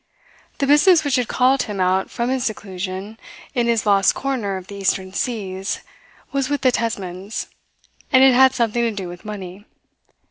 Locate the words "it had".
8.23-8.55